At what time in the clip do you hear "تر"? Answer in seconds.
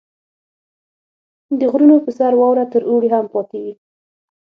2.73-2.81